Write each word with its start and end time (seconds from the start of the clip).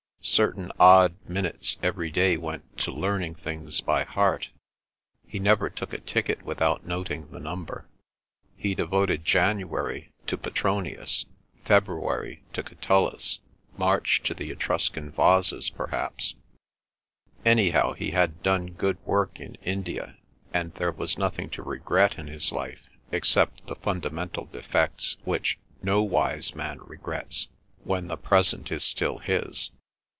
Certain 0.23 0.71
odd 0.79 1.15
minutes 1.27 1.77
every 1.81 2.11
day 2.11 2.37
went 2.37 2.77
to 2.77 2.91
learning 2.91 3.33
things 3.33 3.81
by 3.81 4.03
heart; 4.05 4.49
he 5.27 5.39
never 5.39 5.67
took 5.67 5.93
a 5.93 5.97
ticket 5.97 6.43
without 6.43 6.85
noting 6.85 7.27
the 7.31 7.39
number; 7.39 7.87
he 8.55 8.75
devoted 8.75 9.25
January 9.25 10.11
to 10.27 10.37
Petronius, 10.37 11.25
February 11.65 12.43
to 12.53 12.61
Catullus, 12.61 13.39
March 13.77 14.21
to 14.21 14.35
the 14.35 14.51
Etruscan 14.51 15.09
vases 15.09 15.71
perhaps; 15.71 16.35
anyhow 17.43 17.93
he 17.93 18.11
had 18.11 18.43
done 18.43 18.67
good 18.67 18.99
work 19.03 19.39
in 19.39 19.55
India, 19.63 20.17
and 20.53 20.71
there 20.75 20.91
was 20.93 21.17
nothing 21.17 21.49
to 21.49 21.63
regret 21.63 22.19
in 22.19 22.27
his 22.27 22.51
life 22.51 22.87
except 23.11 23.65
the 23.65 23.75
fundamental 23.75 24.45
defects 24.45 25.17
which 25.25 25.57
no 25.81 26.03
wise 26.03 26.53
man 26.53 26.77
regrets, 26.83 27.47
when 27.83 28.07
the 28.07 28.17
present 28.17 28.71
is 28.71 28.83
still 28.83 29.17
his. 29.17 29.71